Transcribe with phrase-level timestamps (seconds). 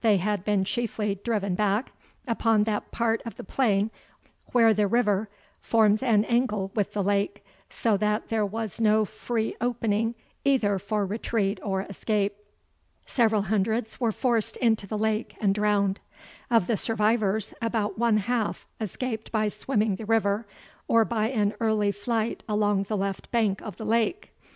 [0.00, 1.90] They had been chiefly driven back
[2.28, 3.90] upon that part of the plain
[4.52, 5.28] where the river
[5.60, 10.14] forms an angle with the lake, so that there was no free opening
[10.44, 12.36] either for retreat or escape.
[13.06, 15.98] Several hundreds were forced into the lake and drowned.
[16.48, 20.46] Of the survivors, about one half escaped by swimming the river,
[20.86, 24.30] or by an early flight along the left bank of the lake.